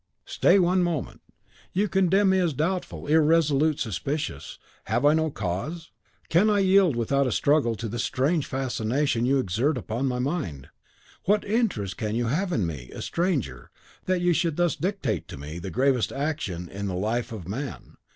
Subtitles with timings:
[0.25, 1.21] "Stay one moment!
[1.73, 4.57] You condemn me as doubtful, irresolute, suspicious.
[4.85, 5.91] Have I no cause?
[6.27, 10.69] Can I yield without a struggle to the strange fascination you exert upon my mind?
[11.25, 13.69] What interest can you have in me, a stranger,
[14.05, 17.97] that you should thus dictate to me the gravest action in the life of man?